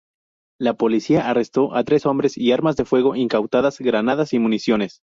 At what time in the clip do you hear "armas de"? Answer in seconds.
2.53-2.85